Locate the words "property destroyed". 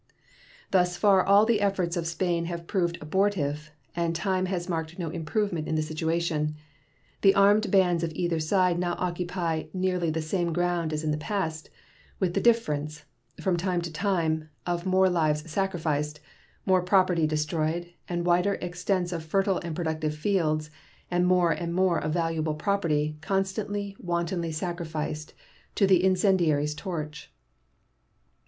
16.81-17.93